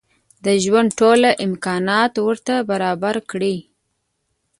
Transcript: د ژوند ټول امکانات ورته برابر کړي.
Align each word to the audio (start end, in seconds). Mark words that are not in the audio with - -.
د 0.45 0.47
ژوند 0.63 0.89
ټول 0.99 1.21
امکانات 1.47 2.13
ورته 2.27 2.55
برابر 2.69 3.15
کړي. 3.31 3.57